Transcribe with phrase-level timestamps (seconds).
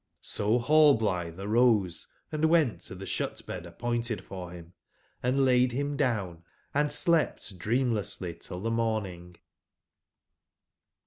[0.23, 4.73] So Rallblithe arose, and went to the shut/bed appointed for him,
[5.21, 6.41] and laid him down
[6.73, 9.35] and slept dream less ly till the morning.